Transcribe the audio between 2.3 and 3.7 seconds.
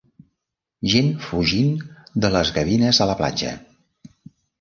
les gavines a la platja.